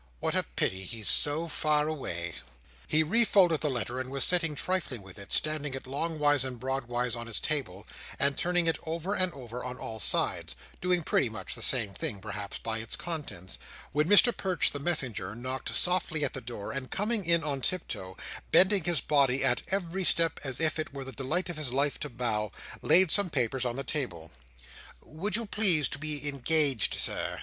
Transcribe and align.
What 0.19 0.33
a 0.33 0.41
pity 0.41 0.83
he's 0.85 1.07
so 1.07 1.47
far 1.47 1.87
away!" 1.87 2.33
He 2.87 3.03
refolded 3.03 3.61
the 3.61 3.69
letter, 3.69 3.99
and 3.99 4.09
was 4.09 4.23
sitting 4.23 4.55
trifling 4.55 5.03
with 5.03 5.19
it, 5.19 5.31
standing 5.31 5.75
it 5.75 5.85
long 5.85 6.17
wise 6.17 6.43
and 6.43 6.57
broad 6.59 6.85
wise 6.85 7.15
on 7.15 7.27
his 7.27 7.39
table, 7.39 7.85
and 8.17 8.35
turning 8.35 8.65
it 8.65 8.79
over 8.81 9.13
and 9.13 9.31
over 9.31 9.63
on 9.63 9.77
all 9.77 9.99
sides—doing 9.99 11.03
pretty 11.03 11.29
much 11.29 11.53
the 11.53 11.61
same 11.61 11.93
thing, 11.93 12.19
perhaps, 12.19 12.57
by 12.57 12.79
its 12.79 12.95
contents—when 12.95 14.09
Mr 14.09 14.35
Perch 14.35 14.71
the 14.71 14.79
messenger 14.79 15.35
knocked 15.35 15.69
softly 15.69 16.23
at 16.25 16.33
the 16.33 16.41
door, 16.41 16.71
and 16.71 16.89
coming 16.89 17.23
in 17.23 17.43
on 17.43 17.61
tiptoe, 17.61 18.17
bending 18.51 18.85
his 18.85 19.01
body 19.01 19.43
at 19.43 19.61
every 19.67 20.03
step 20.03 20.39
as 20.43 20.59
if 20.59 20.79
it 20.79 20.91
were 20.95 21.05
the 21.05 21.11
delight 21.11 21.47
of 21.47 21.57
his 21.57 21.71
life 21.71 21.99
to 21.99 22.09
bow, 22.09 22.51
laid 22.81 23.11
some 23.11 23.29
papers 23.29 23.65
on 23.65 23.75
the 23.75 23.83
table. 23.83 24.31
"Would 25.03 25.35
you 25.35 25.45
please 25.45 25.87
to 25.89 25.99
be 25.99 26.27
engaged, 26.27 26.95
Sir?" 26.95 27.39